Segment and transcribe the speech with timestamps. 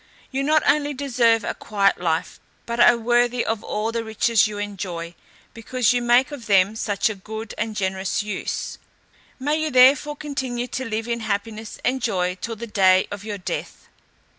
[0.31, 4.57] You not only deserve a quiet life, but are worthy of all the riches you
[4.57, 5.13] enjoy,
[5.53, 8.79] because you make of them such a good and generous use.
[9.39, 13.37] May you therefore continue to live in happiness and joy till the day of your
[13.37, 13.89] death!"